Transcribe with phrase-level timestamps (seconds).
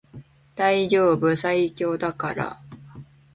[0.55, 2.59] 大丈夫最強だから